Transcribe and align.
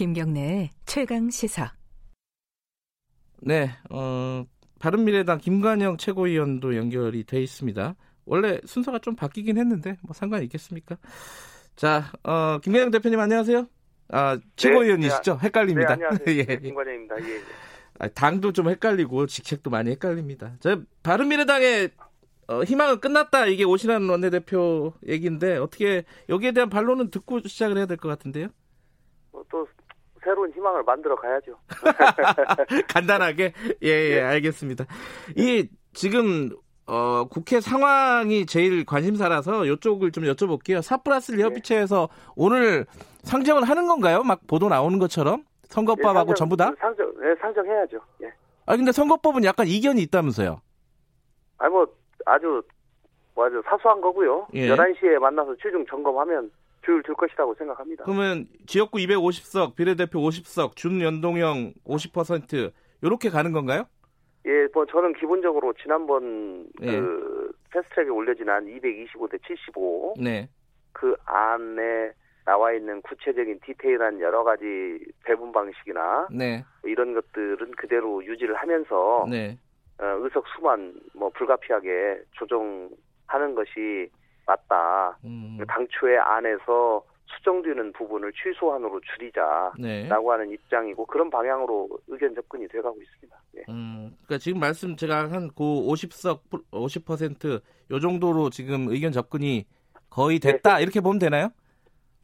김경래의 0.00 0.70
최강 0.86 1.28
시사. 1.28 1.74
네, 3.42 3.68
어, 3.90 4.46
바른미래당 4.78 5.36
김관영 5.36 5.98
최고위원도 5.98 6.74
연결이 6.74 7.22
돼 7.24 7.42
있습니다. 7.42 7.96
원래 8.24 8.58
순서가 8.64 9.00
좀 9.00 9.14
바뀌긴 9.14 9.58
했는데 9.58 9.98
뭐 10.00 10.14
상관이 10.14 10.44
있겠습니까? 10.46 10.96
자, 11.76 12.10
어, 12.22 12.58
김관영 12.60 12.90
대표님 12.92 13.20
안녕하세요. 13.20 13.68
아, 14.08 14.38
최고위원이시죠? 14.56 15.34
네, 15.34 15.38
헷갈립니다. 15.48 15.88
네, 15.88 15.92
안녕하세요. 16.06 16.24
예. 16.34 16.44
네, 16.46 16.56
김관영입니다. 16.60 17.20
예, 17.20 17.34
예. 17.34 17.40
아, 17.98 18.08
당도 18.08 18.54
좀 18.54 18.70
헷갈리고 18.70 19.26
직책도 19.26 19.68
많이 19.68 19.90
헷갈립니다. 19.90 20.56
저 20.60 20.80
바른미래당의 21.02 21.90
어, 22.48 22.62
희망은 22.62 23.00
끝났다 23.00 23.44
이게 23.48 23.64
오신환 23.64 24.08
원내대표 24.08 24.94
얘기인데 25.06 25.58
어떻게 25.58 26.04
여기에 26.30 26.52
대한 26.52 26.70
반론은 26.70 27.10
듣고 27.10 27.46
시작을 27.46 27.76
해야 27.76 27.84
될 27.84 27.98
것 27.98 28.08
같은데요. 28.08 28.48
뭐 29.32 29.44
또 29.50 29.66
새로운 30.22 30.50
희망을 30.52 30.82
만들어 30.82 31.14
가야죠. 31.16 31.56
간단하게 32.88 33.52
예, 33.82 33.88
예 33.88 34.14
네. 34.16 34.20
알겠습니다. 34.22 34.84
이 35.36 35.68
지금 35.92 36.50
어, 36.86 37.24
국회 37.30 37.60
상황이 37.60 38.46
제일 38.46 38.84
관심사라서 38.84 39.64
이쪽을 39.64 40.12
좀 40.12 40.24
여쭤볼게요. 40.24 40.82
사플러스 40.82 41.32
네. 41.32 41.42
협의체에서 41.42 42.08
오늘 42.36 42.86
상정을 43.22 43.64
하는 43.64 43.86
건가요? 43.86 44.22
막 44.22 44.40
보도 44.46 44.68
나오는 44.68 44.98
것처럼 44.98 45.44
선거법하고 45.68 46.30
예, 46.30 46.34
상정- 46.34 46.36
전부 46.36 46.56
다? 46.56 46.72
상정, 46.78 47.12
예, 47.22 47.34
상정해야죠. 47.40 48.00
예. 48.22 48.32
아 48.66 48.76
근데 48.76 48.92
선거법은 48.92 49.44
약간 49.44 49.66
이견이 49.66 50.02
있다면서요? 50.02 50.60
아니 51.58 51.72
뭐 51.72 51.86
아주 52.26 52.62
뭐 53.34 53.46
아주 53.46 53.62
사소한 53.66 54.00
거고요. 54.00 54.48
예. 54.54 54.68
11시에 54.68 55.18
만나서 55.18 55.54
최종 55.62 55.84
점검하면 55.86 56.50
조율 56.82 57.02
될 57.02 57.14
것이라고 57.14 57.54
생각합니다. 57.54 58.04
그러면 58.04 58.46
지역구 58.66 58.98
250석, 58.98 59.76
비례대표 59.76 60.20
50석, 60.20 60.76
준연동형 60.76 61.74
50% 61.86 62.72
이렇게 63.02 63.28
가는 63.30 63.52
건가요? 63.52 63.84
예, 64.46 64.66
뭐 64.72 64.86
저는 64.86 65.14
기본적으로 65.14 65.74
지난번 65.82 66.66
예. 66.82 66.98
그 66.98 67.52
패스트트랙에 67.72 68.08
올려진 68.08 68.48
한 68.48 68.66
225대 68.66 69.38
75그 69.42 70.20
네. 70.22 70.48
안에 71.26 72.12
나와 72.44 72.72
있는 72.72 73.02
구체적인 73.02 73.60
디테일한 73.64 74.20
여러 74.20 74.42
가지 74.42 74.64
배분 75.24 75.52
방식이나 75.52 76.28
네. 76.30 76.64
이런 76.84 77.14
것들은 77.14 77.72
그대로 77.72 78.24
유지를 78.24 78.54
하면서 78.56 79.26
네. 79.28 79.58
어, 79.98 80.04
의석 80.20 80.44
수만 80.56 80.94
뭐 81.14 81.28
불가피하게 81.30 82.22
조정하는 82.32 83.54
것이 83.54 84.10
맞다. 84.46 85.18
음, 85.24 85.58
당초에 85.68 86.18
안에서 86.18 87.02
수정되는 87.26 87.92
부분을 87.92 88.32
최소한으로 88.42 89.00
줄이자라고 89.00 89.74
네. 89.78 90.08
하는 90.08 90.50
입장이고 90.50 91.06
그런 91.06 91.30
방향으로 91.30 91.88
의견 92.08 92.34
접근이 92.34 92.66
돼가고 92.68 93.00
있습니다. 93.00 93.36
예. 93.58 93.60
음, 93.68 94.16
그러니까 94.24 94.38
지금 94.38 94.60
말씀 94.60 94.96
제가 94.96 95.30
한 95.30 95.48
그 95.48 95.62
50석 95.64 96.40
50%요 96.72 98.00
정도로 98.00 98.50
지금 98.50 98.88
의견 98.88 99.12
접근이 99.12 99.66
거의 100.08 100.38
됐다 100.40 100.80
이렇게 100.80 101.00
보면 101.00 101.18
되나요? 101.18 101.50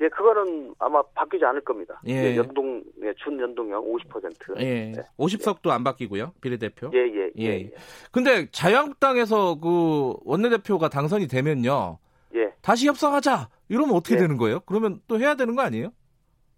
예, 0.00 0.08
그거는 0.08 0.74
아마 0.78 1.02
바뀌지 1.14 1.42
않을 1.44 1.62
겁니다. 1.62 1.98
예. 2.06 2.12
예, 2.12 2.36
연동, 2.36 2.82
예, 3.02 3.14
준 3.14 3.40
연동형 3.40 3.82
50%. 3.82 4.60
예. 4.60 4.92
네. 4.94 5.02
50석도 5.18 5.70
안 5.70 5.84
바뀌고요. 5.84 6.32
비례대표. 6.42 6.90
예, 6.92 6.98
예, 6.98 7.30
예. 7.38 7.44
예. 7.46 7.70
근데 8.12 8.46
자유한국당에서 8.50 9.58
그 9.58 10.14
원내대표가 10.24 10.88
당선이 10.90 11.28
되면요. 11.28 11.98
예. 12.66 12.70
다시 12.70 12.88
협상하자. 12.88 13.48
이러면 13.68 13.94
어떻게 13.94 14.16
예. 14.16 14.18
되는 14.18 14.36
거예요? 14.36 14.60
그러면 14.66 15.00
또 15.06 15.18
해야 15.18 15.34
되는 15.36 15.54
거 15.54 15.62
아니에요? 15.62 15.90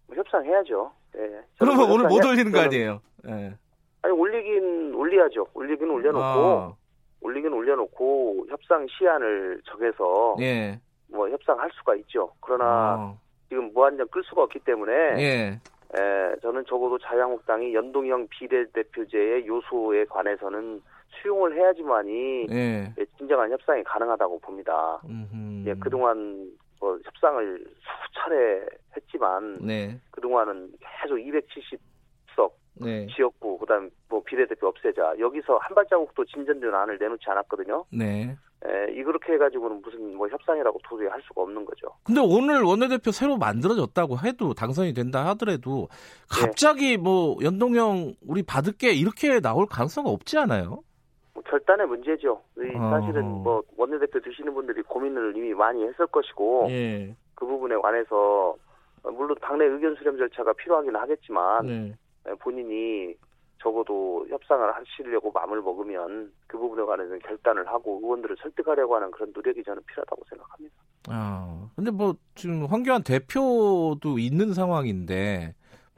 뭐 0.07 0.17
협상해야죠. 0.17 0.91
예. 1.19 1.41
그러면 1.59 1.91
오늘 1.91 2.09
못 2.09 2.25
올리는 2.25 2.51
거 2.51 2.61
아니에요? 2.61 3.01
예. 3.29 3.55
아니 4.03 4.15
올리긴 4.15 4.95
올려야죠. 4.95 5.47
올리긴 5.53 5.91
올려놓고 5.91 6.23
아, 6.23 6.75
올리긴 7.21 7.53
올려놓고 7.53 8.47
협상 8.49 8.87
시한을 8.89 9.61
정해서 9.67 10.37
예. 10.41 10.81
뭐 11.09 11.29
협상할 11.29 11.71
수가 11.75 11.95
있죠. 11.97 12.31
그러나 12.41 12.65
아, 12.65 13.15
지금 13.49 13.73
무한정 13.75 14.09
끌 14.09 14.23
수가 14.25 14.45
없기 14.45 14.61
때문에 14.61 14.93
예. 15.19 15.61
에, 15.95 16.37
저는 16.43 16.65
적어도 16.69 16.99
자유한국당이 16.99 17.75
연동형 17.75 18.29
비례대표제의 18.31 19.47
요소에 19.47 20.05
관해서는 20.07 20.83
수용을 21.23 21.57
해야지만이 21.57 22.47
예. 22.51 22.95
예, 22.99 23.05
진정한 23.17 23.51
협상이 23.51 23.83
가능하다고 23.85 24.39
봅니다. 24.41 25.01
음흠. 25.05 25.48
예, 25.67 25.75
그동안 25.75 26.51
뭐 26.81 26.99
협상을 27.05 27.65
수차례 28.07 28.67
했지만 28.97 29.59
네. 29.61 30.01
그동안은 30.11 30.73
계속 31.03 31.17
270석 31.17 32.53
네. 32.75 33.07
지역구 33.15 33.59
그다음 33.59 33.91
뭐 34.09 34.23
비례대표 34.23 34.69
없애자 34.69 35.15
여기서 35.19 35.59
한 35.59 35.75
발자국도 35.75 36.25
진전된 36.25 36.75
안을 36.75 36.99
내놓지 36.99 37.25
않았거든요. 37.27 37.85
네. 37.91 38.37
에, 38.65 38.93
이렇게 38.93 39.35
해가지고는 39.35 39.83
무슨 39.83 40.17
뭐 40.17 40.29
협상이라고 40.29 40.81
도저히 40.89 41.07
할 41.07 41.21
수가 41.23 41.43
없는 41.43 41.65
거죠. 41.65 41.89
근데 42.03 42.21
오늘 42.21 42.63
원내대표 42.63 43.13
새로 43.13 43.37
만들어졌다고 43.37 44.19
해도 44.25 44.53
당선이 44.53 44.95
된다 44.95 45.27
하더라도 45.29 45.89
네. 45.91 46.47
갑자기 46.47 46.97
뭐 46.97 47.37
연동형 47.43 48.15
우리 48.27 48.43
받을게 48.43 48.93
이렇게 48.93 49.41
나올 49.41 49.67
가능성은 49.67 50.11
없지 50.11 50.39
않아요? 50.39 50.83
뭐 51.49 51.59
결단의 51.59 51.87
문제죠. 51.87 52.43
이 52.59 52.77
어허. 52.77 52.91
사실은 52.91 53.25
뭐 53.25 53.63
원내대표 53.77 54.21
되시는 54.21 54.53
분들이 54.55 54.83
고민을 54.83 55.37
이미 55.37 55.55
많이 55.55 55.83
했을 55.83 56.07
것이고 56.07 56.67
예. 56.71 57.15
그 57.35 57.47
부분에 57.47 57.77
관해서 57.77 58.55
어, 59.03 59.11
물론 59.11 59.37
당내 59.41 59.65
의견 59.65 59.95
수렴 59.97 60.19
절차가 60.19 60.53
필요하긴 60.53 60.95
하겠지만 60.95 61.67
네. 61.67 61.95
에, 62.27 62.35
본인이 62.35 63.15
적어도 63.61 64.27
협상을 64.29 64.73
하시려고 64.73 65.33
마음을 65.33 65.61
먹으면 65.63 66.33
그 66.47 66.59
부분에 66.59 66.85
관해서는 66.85 67.19
결단을 67.21 67.67
하고 67.67 67.99
의원들을 68.03 68.37
설득하려고 68.41 68.95
하는 68.95 69.11
그런 69.11 69.33
노력이 69.35 69.65
저는 69.65 69.83
필요하다고 69.87 70.23
생각합니다. 70.29 70.77
아, 71.09 71.69
근데 71.75 71.91
뭐 71.91 72.15
지금 72.35 72.67
황교안 72.67 73.03
대표도 73.03 74.19
있는 74.19 74.53
상황인데. 74.53 75.55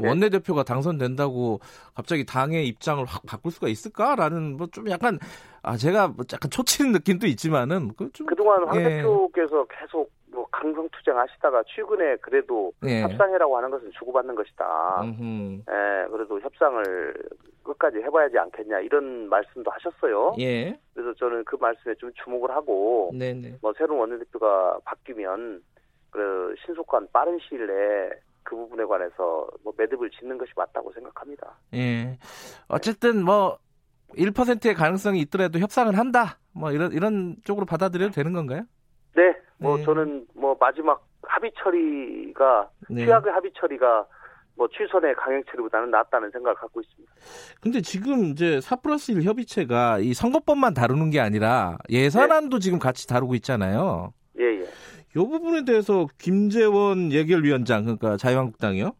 원내대표가 0.09 0.62
당선된다고 0.65 1.61
갑자기 1.94 2.25
당의 2.25 2.66
입장을 2.66 3.05
확 3.05 3.22
바꿀 3.27 3.53
수가 3.53 3.69
있을까라는 3.69 4.56
뭐 4.56 4.71
좀 4.71 4.88
약간 4.91 5.19
아 5.62 5.77
제가 5.77 6.09
뭐 6.09 6.25
약간 6.33 6.50
초치는 6.50 6.93
느낌도 6.93 7.27
있지만은 7.27 7.93
그좀 7.94 8.27
그동안 8.27 8.66
황 8.66 8.81
예. 8.81 8.84
대표께서 8.84 9.66
계속 9.66 10.10
뭐 10.31 10.47
강성 10.50 10.89
투쟁하시다가 10.91 11.65
최근에 11.66 12.16
그래도 12.16 12.72
예. 12.87 13.03
협상이라고 13.03 13.56
하는 13.56 13.71
것은 13.71 13.91
주고받는 13.99 14.34
것이다. 14.37 15.00
음흠. 15.03 15.62
예, 15.69 16.09
그래도 16.10 16.41
협상을 16.41 17.15
끝까지 17.65 17.99
해봐야지 17.99 18.39
않겠냐 18.39 18.81
이런 18.81 19.28
말씀도 19.28 19.71
하셨어요. 19.71 20.34
예. 20.39 20.78
그래서 20.94 21.12
저는 21.15 21.44
그 21.44 21.56
말씀에 21.56 21.94
좀 21.97 22.10
주목을 22.25 22.50
하고 22.53 23.10
네네. 23.12 23.56
뭐 23.60 23.72
새로운 23.77 24.00
원내대표가 24.00 24.78
바뀌면 24.84 25.62
그 26.10 26.55
신속한 26.65 27.09
빠른 27.12 27.39
시일 27.49 27.66
내에 27.66 28.10
그 28.50 28.56
부분에 28.56 28.84
관해서 28.84 29.47
뭐 29.62 29.72
매듭을 29.77 30.11
짓는 30.11 30.37
것이 30.37 30.50
맞다고 30.56 30.93
생각합니다. 30.93 31.56
예. 31.72 32.19
어쨌든 32.66 33.25
뭐 33.25 33.59
1%의 34.16 34.75
가능성이 34.75 35.21
있더라도 35.21 35.61
협상을 35.61 35.97
한다. 35.97 36.38
뭐 36.53 36.72
이런 36.72 36.91
이런 36.91 37.37
쪽으로 37.44 37.65
받아들여도 37.65 38.12
되는 38.12 38.33
건가요? 38.33 38.65
네, 39.15 39.37
뭐 39.59 39.77
네. 39.77 39.84
저는 39.84 40.27
뭐 40.34 40.56
마지막 40.59 41.06
합의 41.22 41.53
처리가 41.62 42.71
네. 42.89 43.06
최악의 43.06 43.33
합의 43.33 43.53
처리가 43.55 44.05
뭐 44.56 44.66
최선의 44.72 45.15
강행 45.15 45.44
처리보다는 45.49 45.93
낫다는 45.93 46.33
생각을 46.33 46.56
갖고 46.56 46.81
있습니다. 46.81 47.12
근데 47.60 47.81
지금 47.81 48.25
이제 48.25 48.60
4 48.60 48.77
플러스 48.77 49.12
1 49.12 49.22
협의체가 49.22 50.00
이 50.00 50.12
선거법만 50.12 50.75
다루는 50.75 51.10
게 51.10 51.21
아니라 51.21 51.78
예산안도 51.89 52.59
지금 52.59 52.81
같이 52.81 53.06
다루고 53.06 53.37
있잖아요. 53.37 54.13
이 55.16 55.18
부분에 55.18 55.65
대해서 55.65 56.07
김재원 56.18 57.12
예결위원장 57.12 57.83
그러니까 57.83 58.16
자유한국당이요. 58.16 58.92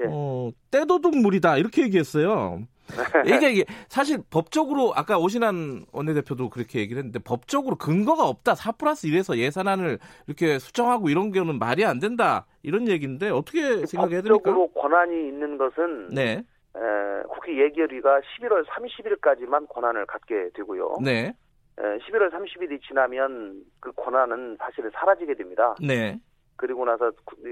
예. 0.00 0.04
어, 0.08 0.50
떼도둑물이다 0.70 1.58
이렇게 1.58 1.82
얘기했어요. 1.82 2.62
이게, 3.26 3.50
이게 3.52 3.64
사실 3.88 4.18
법적으로 4.30 4.92
아까 4.94 5.18
오신환 5.18 5.86
원내대표도 5.92 6.50
그렇게 6.50 6.80
얘기를 6.80 6.98
했는데 6.98 7.18
법적으로 7.20 7.76
근거가 7.76 8.26
없다. 8.26 8.54
4 8.54 8.72
플러스 8.72 9.06
1에서 9.06 9.38
예산안을 9.38 9.98
이렇게 10.26 10.58
수정하고 10.58 11.08
이런 11.08 11.30
경우는 11.30 11.58
말이 11.58 11.84
안 11.84 12.00
된다. 12.00 12.46
이런 12.62 12.88
얘기인데 12.88 13.30
어떻게 13.30 13.86
생각해야 13.86 14.22
됩니까? 14.22 14.36
법적으로 14.36 14.68
권한이 14.68 15.28
있는 15.28 15.56
것은 15.58 16.08
네. 16.08 16.42
에, 16.74 17.22
국회 17.28 17.56
예결위가 17.64 18.20
11월 18.20 18.64
30일까지만 18.66 19.68
권한을 19.68 20.06
갖게 20.06 20.50
되고요. 20.54 20.96
네. 21.02 21.34
에, 21.78 21.98
11월 21.98 22.30
30일이 22.30 22.82
지나면 22.82 23.62
그 23.80 23.92
권한은 23.92 24.56
사실은 24.58 24.90
사라지게 24.94 25.34
됩니다. 25.34 25.74
네. 25.80 26.18
그리고 26.56 26.84
나서 26.84 27.10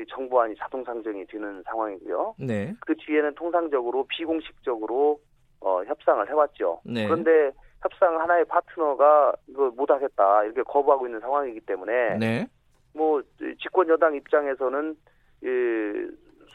정부안이 0.08 0.54
자동 0.56 0.84
상정이 0.84 1.26
되는 1.26 1.62
상황이고요. 1.64 2.34
네. 2.38 2.74
그 2.80 2.94
뒤에는 2.96 3.34
통상적으로 3.34 4.06
비공식적으로 4.08 5.20
어, 5.60 5.82
협상을 5.84 6.28
해왔죠. 6.28 6.80
네. 6.84 7.06
그런데 7.06 7.50
협상 7.82 8.20
하나의 8.20 8.44
파트너가 8.44 9.32
이거 9.48 9.70
못하겠다 9.70 10.44
이렇게 10.44 10.62
거부하고 10.62 11.06
있는 11.06 11.20
상황이기 11.20 11.60
때문에 11.60 12.18
네. 12.18 12.46
뭐 12.94 13.22
집권 13.62 13.88
여당 13.88 14.14
입장에서는 14.14 14.96
이 15.42 15.46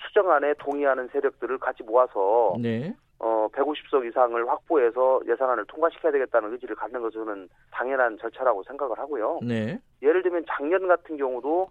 수정안에 0.07 0.53
동의하는 0.59 1.09
세력들을 1.11 1.57
같이 1.57 1.83
모아서 1.83 2.55
네. 2.61 2.95
어 3.19 3.47
150석 3.53 4.07
이상을 4.07 4.47
확보해서 4.49 5.21
예산안을 5.27 5.65
통과시켜야 5.67 6.11
되겠다는 6.11 6.51
의지를 6.53 6.75
갖는 6.75 7.01
것은 7.01 7.47
당연한 7.71 8.17
절차라고 8.17 8.63
생각을 8.63 8.99
하고요. 8.99 9.39
네. 9.41 9.79
예를 10.01 10.21
들면 10.21 10.45
작년 10.47 10.87
같은 10.87 11.17
경우도 11.17 11.69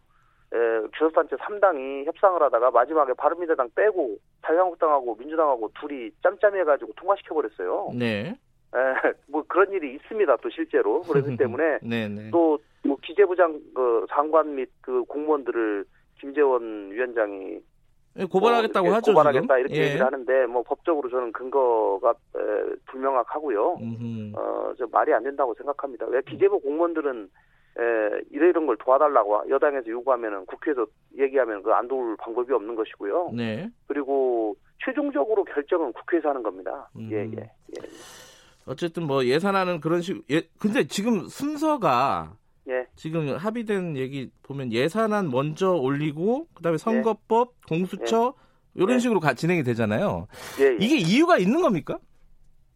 에, 0.52 0.56
교섭단체 0.98 1.36
3당이 1.36 2.06
협상을 2.06 2.40
하다가 2.42 2.70
마지막에 2.70 3.12
바른미래당 3.14 3.70
빼고 3.74 4.16
자유한국당하고 4.46 5.16
민주당하고 5.16 5.70
둘이 5.80 6.10
짬짬해가지고 6.22 6.92
통과시켜버렸어요. 6.96 7.90
네. 7.94 8.36
에, 8.74 9.12
뭐 9.28 9.44
그런 9.46 9.70
일이 9.72 9.94
있습니다. 9.94 10.36
또 10.36 10.50
실제로 10.50 11.02
그렇기 11.02 11.36
때문에 11.36 11.78
네, 11.84 12.08
네. 12.08 12.30
또뭐 12.30 12.96
기재부 13.02 13.36
장 13.36 13.60
그 13.74 14.06
장관 14.10 14.54
및 14.54 14.70
그 14.80 15.04
공무원들을 15.04 15.84
김재원 16.20 16.90
위원장이 16.92 17.54
예, 17.54 17.60
고발하겠다고 18.30 18.86
뭐 18.86 18.94
하죠, 18.96 19.12
고발하겠다 19.12 19.42
지금. 19.42 19.58
이렇게 19.60 19.76
예. 19.76 19.84
얘기를 19.86 20.06
하는데 20.06 20.46
뭐 20.46 20.62
법적으로 20.62 21.08
저는 21.10 21.32
근거가 21.32 22.10
에, 22.10 22.74
불명확하고요. 22.86 23.76
음흠. 23.80 24.32
어, 24.36 24.72
저 24.78 24.86
말이 24.90 25.12
안 25.12 25.22
된다고 25.24 25.54
생각합니다. 25.54 26.06
왜 26.06 26.20
기재부 26.28 26.60
공무원들은 26.60 27.28
에, 27.76 28.20
이런 28.30 28.66
걸 28.66 28.76
도와달라고 28.76 29.50
여당에서 29.50 29.88
요구하면은 29.90 30.46
국회에서 30.46 30.86
얘기하면 31.18 31.62
그 31.62 31.72
안 31.72 31.88
도울 31.88 32.16
방법이 32.18 32.52
없는 32.52 32.76
것이고요. 32.76 33.30
네. 33.34 33.68
그리고 33.88 34.54
최종적으로 34.84 35.42
결정은 35.44 35.92
국회에서 35.92 36.28
하는 36.28 36.42
겁니다. 36.44 36.88
음. 36.96 37.08
예, 37.10 37.24
예, 37.36 37.50
예. 37.80 37.88
어쨌든 38.66 39.06
뭐 39.06 39.24
예산안은 39.24 39.80
그런 39.80 40.00
식, 40.02 40.22
예, 40.30 40.42
근데 40.60 40.86
지금 40.86 41.26
순서가 41.26 42.32
예, 42.32 42.43
지금 42.96 43.36
합의된 43.36 43.96
얘기 43.96 44.30
보면 44.42 44.72
예산안 44.72 45.30
먼저 45.30 45.72
올리고 45.72 46.46
그다음에 46.54 46.78
선거법, 46.78 47.54
공수처 47.66 48.34
이런 48.74 48.88
네. 48.88 48.98
식으로 48.98 49.20
가, 49.20 49.34
진행이 49.34 49.62
되잖아요. 49.62 50.26
예, 50.60 50.64
예. 50.64 50.76
이게 50.80 50.96
이유가 50.96 51.38
있는 51.38 51.60
겁니까? 51.60 51.98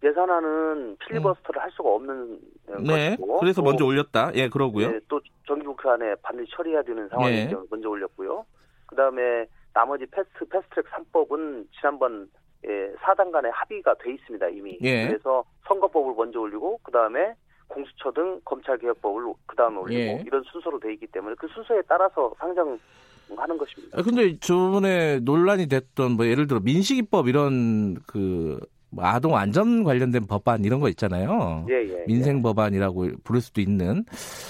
예산안은 0.02 0.96
필리버스터를 0.98 1.60
할 1.60 1.70
수가 1.72 1.90
없는 1.90 2.38
어, 2.68 2.78
네. 2.78 3.16
것이고 3.16 3.38
그래서 3.40 3.62
또, 3.62 3.64
먼저 3.64 3.84
올렸다. 3.84 4.30
예, 4.34 4.48
그러고요. 4.48 4.86
예, 4.86 5.00
또 5.08 5.20
정기국회 5.46 5.88
안에 5.88 6.14
반드시 6.22 6.50
처리해야 6.54 6.82
되는 6.82 7.08
상황이기 7.08 7.40
예. 7.40 7.48
때문에 7.48 7.66
먼저 7.70 7.88
올렸고요. 7.88 8.44
그다음에 8.86 9.46
나머지 9.74 10.06
패스트 10.06 10.44
패스트트랙 10.48 10.86
3법은 10.86 11.66
지난번 11.78 12.28
예, 12.66 12.92
사당 13.00 13.30
간에 13.30 13.48
합의가 13.50 13.94
돼 13.94 14.12
있습니다 14.12 14.48
이미. 14.48 14.78
예. 14.82 15.08
그래서 15.08 15.44
선거법을 15.66 16.14
먼저 16.16 16.40
올리고 16.40 16.78
그 16.82 16.92
다음에 16.92 17.34
공수처 17.68 18.10
등 18.12 18.40
검찰개혁법을 18.44 19.32
그 19.46 19.56
다음에 19.56 19.76
올리고 19.76 20.00
예. 20.00 20.24
이런 20.26 20.42
순서로 20.50 20.80
돼 20.80 20.92
있기 20.94 21.06
때문에 21.08 21.34
그 21.38 21.46
순서에 21.48 21.82
따라서 21.86 22.32
상정 22.38 22.78
하는 23.36 23.58
것입니다. 23.58 23.98
아, 23.98 24.02
근데 24.02 24.38
저번에 24.38 25.20
논란이 25.20 25.68
됐던 25.68 26.12
뭐 26.12 26.26
예를 26.26 26.46
들어 26.46 26.60
민식이법 26.60 27.28
이런 27.28 27.96
그뭐 28.06 28.58
아동 29.00 29.36
안전 29.36 29.84
관련된 29.84 30.26
법안 30.26 30.64
이런 30.64 30.80
거 30.80 30.88
있잖아요. 30.88 31.66
예, 31.68 31.74
예. 31.74 32.04
민생 32.06 32.42
법안이라고 32.42 33.08
부를 33.24 33.40
수도 33.40 33.60
있는 33.60 34.04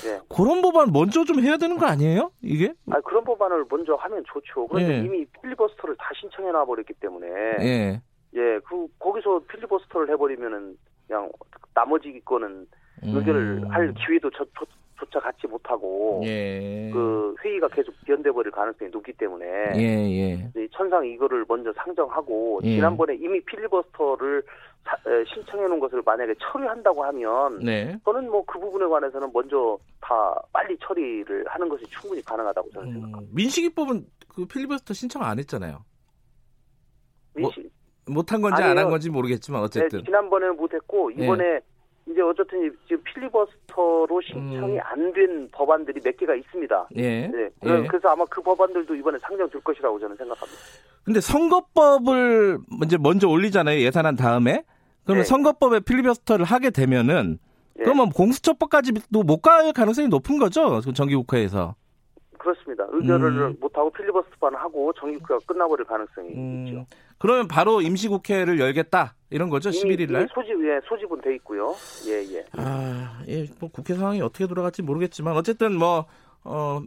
예. 0.06 0.20
그런 0.28 0.62
법안 0.62 0.92
먼저 0.92 1.24
좀 1.24 1.40
해야 1.40 1.56
되는 1.56 1.76
거 1.76 1.86
아니에요? 1.86 2.30
이게? 2.40 2.72
아 2.90 3.00
그런 3.00 3.24
법안을 3.24 3.64
먼저 3.68 3.94
하면 3.94 4.22
좋죠. 4.32 4.68
그런데 4.68 5.00
예. 5.00 5.04
이미 5.04 5.24
필리버스터를 5.42 5.96
다 5.96 6.10
신청해 6.20 6.52
놔 6.52 6.64
버렸기 6.64 6.94
때문에 6.94 7.26
예. 7.60 8.00
예, 8.34 8.60
그 8.60 8.86
거기서 8.98 9.40
필리버스터를 9.48 10.10
해버리면은 10.10 10.76
그냥 11.06 11.30
나머지 11.74 12.20
거는 12.24 12.66
의결을 13.02 13.62
음. 13.64 13.70
할 13.70 13.94
기회도 13.94 14.30
저, 14.30 14.44
조, 14.58 14.64
조차 14.98 15.20
갖지 15.20 15.46
못하고 15.46 16.22
예. 16.24 16.90
그 16.92 17.34
회의가 17.44 17.68
계속 17.68 17.94
연돼 18.08 18.30
버릴 18.32 18.50
가능성이 18.50 18.90
높기 18.90 19.12
때문에 19.12 19.46
예, 19.76 19.80
예. 19.80 20.50
이 20.60 20.68
천상 20.72 21.06
이거를 21.06 21.44
먼저 21.48 21.72
상정하고 21.76 22.60
예. 22.64 22.74
지난번에 22.76 23.14
이미 23.14 23.40
필리버스터를 23.44 24.42
사- 24.84 24.96
에, 25.10 25.24
신청해 25.32 25.68
놓은 25.68 25.78
것을 25.80 26.02
만약에 26.04 26.34
처리한다고 26.40 27.04
하면 27.04 27.58
네. 27.60 27.96
저는 28.04 28.28
뭐 28.30 28.42
그 28.44 28.58
부분에 28.58 28.86
관해서는 28.86 29.30
먼저 29.32 29.78
다 30.00 30.34
빨리 30.52 30.76
처리를 30.80 31.44
하는 31.46 31.68
것이 31.68 31.84
충분히 31.90 32.20
가능하다고 32.22 32.70
저는 32.70 32.92
생각합니다. 32.92 33.20
음, 33.30 33.34
민식이법은 33.34 34.06
그 34.28 34.46
필리버스터 34.46 34.94
신청 34.94 35.22
안 35.22 35.38
했잖아요. 35.38 35.84
뭐, 37.38 37.50
민식- 37.50 37.70
못한 38.08 38.40
건지 38.40 38.62
안. 38.62 38.78
한 38.78 38.88
건지 38.88 39.10
모르겠지만 39.10 39.62
어쨌든. 39.62 39.98
네, 39.98 40.04
지난번에는 40.04 40.56
못했고 40.56 41.10
이번에 41.10 41.60
이제 42.10 42.20
어쨌든 42.22 42.74
지금 42.86 43.02
필리버스터로 43.04 44.20
신청이 44.22 44.76
음. 44.76 44.80
안된 44.82 45.48
법안들이 45.52 46.00
몇 46.00 46.16
개가 46.16 46.34
있습니다. 46.34 46.88
예. 46.96 47.26
네, 47.28 47.50
예. 47.64 47.86
그래서 47.86 48.08
아마 48.08 48.24
그 48.26 48.40
법안들도 48.40 48.94
이번에 48.94 49.18
상정 49.18 49.48
될 49.50 49.60
것이라고 49.62 49.98
저는 49.98 50.16
생각합니다. 50.16 50.60
근데 51.04 51.20
선거법을 51.20 52.58
이제 52.84 52.96
먼저 52.98 53.28
올리잖아요. 53.28 53.80
예산안 53.80 54.16
다음에. 54.16 54.64
그러면 55.04 55.22
네. 55.22 55.28
선거법에 55.28 55.80
필리버스터를 55.80 56.44
하게 56.44 56.70
되면은 56.70 57.38
예. 57.78 57.82
그러면 57.82 58.10
공수처법까지도 58.10 59.22
못 59.22 59.40
갈 59.42 59.72
가능성이 59.72 60.08
높은 60.08 60.38
거죠. 60.38 60.80
그 60.84 60.92
정기국회에서. 60.92 61.74
그렇습니다. 62.38 62.86
의결을 62.90 63.32
음. 63.50 63.56
못하고 63.60 63.90
필리버스터만 63.90 64.54
하고 64.60 64.92
정기국회가 64.94 65.38
끝나버릴 65.46 65.84
가능성이 65.86 66.28
음, 66.34 66.66
있죠. 66.66 66.86
그러면 67.18 67.48
바로 67.48 67.80
임시국회를 67.82 68.58
열겠다 68.60 69.14
이런 69.30 69.48
거죠. 69.50 69.70
이미, 69.70 69.78
11일 69.96 70.00
이미 70.04 70.12
날. 70.12 70.28
소집, 70.34 70.50
예, 70.64 70.80
소집은 70.88 71.20
돼 71.20 71.34
있고요. 71.36 71.74
예, 72.06 72.34
예. 72.34 72.44
아, 72.52 73.22
예, 73.28 73.46
뭐 73.60 73.70
국회 73.70 73.94
상황이 73.94 74.20
어떻게 74.22 74.46
돌아갈지 74.46 74.82
모르겠지만 74.82 75.36
어쨌든 75.36 75.74
뭐 75.76 76.06
어, 76.44 76.80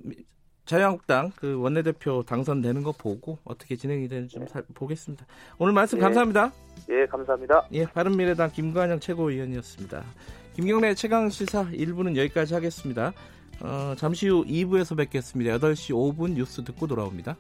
자유한국당 0.66 1.32
그 1.36 1.60
원내대표 1.60 2.24
당선되는 2.24 2.84
거 2.84 2.92
보고 2.94 3.38
어떻게 3.44 3.76
진행이 3.76 4.08
되는지 4.08 4.36
좀 4.36 4.48
살- 4.48 4.64
보겠습니다. 4.74 5.26
오늘 5.60 5.74
말씀 5.74 5.98
네. 6.00 6.04
감사합니다. 6.04 6.52
예, 6.90 7.06
감사합니다. 7.06 7.68
예, 7.74 7.86
바른미래당 7.86 8.52
김관영 8.52 9.00
최고위원이었습니다. 9.00 10.04
김경래 10.56 10.94
최강 10.96 11.30
시사 11.30 11.66
1부는 11.66 12.16
여기까지 12.18 12.54
하겠습니다. 12.54 13.14
어, 13.62 13.94
잠시 13.98 14.28
후 14.28 14.44
2부에서 14.46 14.98
뵙겠습니다. 14.98 15.58
8시 15.58 15.94
5분 15.94 16.34
뉴스 16.34 16.64
듣고 16.64 16.88
돌아옵니다. 16.88 17.38